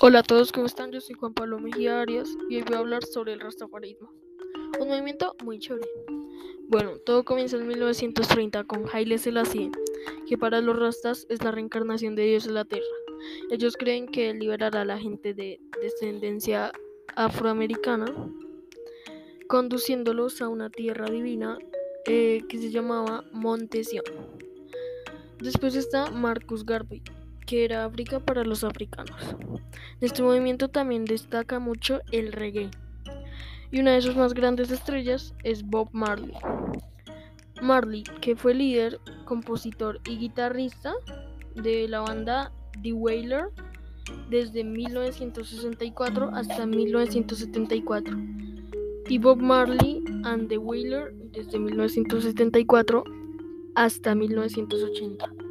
[0.00, 0.92] Hola a todos, ¿cómo están?
[0.92, 4.12] Yo soy Juan Pablo Mejía Arias y hoy voy a hablar sobre el rastafarismo.
[4.78, 5.88] Un movimiento muy chévere.
[6.68, 9.72] Bueno, todo comienza en 1930 con Haile Selassie,
[10.28, 12.86] que para los rastas es la reencarnación de Dios en la tierra.
[13.50, 16.70] Ellos creen que liberará a la gente de descendencia
[17.16, 18.06] afroamericana,
[19.48, 21.58] conduciéndolos a una tierra divina
[22.06, 24.04] eh, que se llamaba Montesión.
[25.40, 27.02] Después está Marcus Garvey,
[27.48, 29.34] que era África para los africanos.
[30.00, 32.70] De este movimiento también destaca mucho el reggae.
[33.70, 36.34] Y una de sus más grandes estrellas es Bob Marley.
[37.62, 40.92] Marley, que fue líder, compositor y guitarrista
[41.54, 43.46] de la banda The Wailer
[44.28, 48.16] desde 1964 hasta 1974
[49.08, 53.04] y Bob Marley and the Wailer desde 1974
[53.74, 55.47] hasta 1980.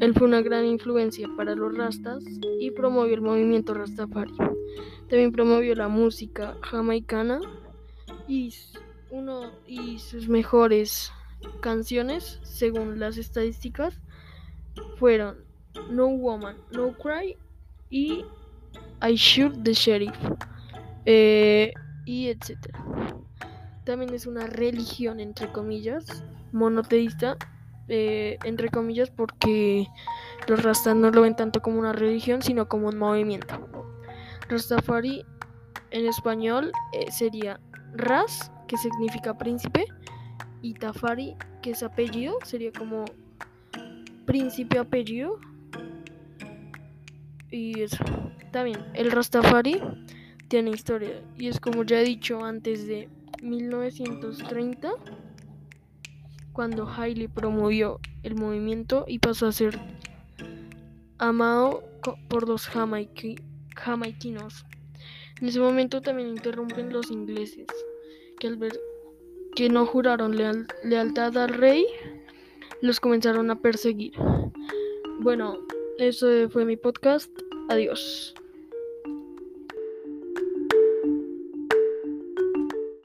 [0.00, 2.22] Él fue una gran influencia para los rastas
[2.60, 4.32] y promovió el movimiento rastafari.
[5.08, 7.40] También promovió la música jamaicana
[8.28, 8.54] y,
[9.10, 11.12] uno, y sus mejores
[11.60, 14.00] canciones, según las estadísticas,
[14.98, 15.38] fueron
[15.90, 17.36] No Woman, No Cry
[17.90, 18.24] y
[19.02, 20.16] I Shoot the Sheriff
[21.06, 21.72] eh,
[22.04, 22.84] y etcétera.
[23.84, 27.36] También es una religión, entre comillas, monoteísta
[27.88, 29.86] eh, entre comillas, porque
[30.46, 33.66] los rastas no lo ven tanto como una religión, sino como un movimiento.
[34.48, 35.24] Rastafari
[35.90, 37.60] en español eh, sería
[37.94, 39.86] Ras, que significa príncipe,
[40.60, 43.04] y Tafari, que es apellido, sería como
[44.26, 45.38] príncipe apellido.
[47.50, 48.04] Y eso.
[48.50, 49.80] También, el Rastafari
[50.48, 53.08] tiene historia, y es como ya he dicho antes de
[53.42, 54.90] 1930
[56.58, 59.78] cuando Hailey promovió el movimiento y pasó a ser
[61.18, 61.84] amado
[62.28, 64.66] por los jamaiquinos.
[65.40, 67.68] En ese momento también interrumpen los ingleses,
[68.40, 68.76] que al ver
[69.54, 70.36] que no juraron
[70.82, 71.86] lealtad al rey,
[72.82, 74.14] los comenzaron a perseguir.
[75.20, 75.60] Bueno,
[76.00, 77.30] eso fue mi podcast.
[77.68, 78.34] Adiós.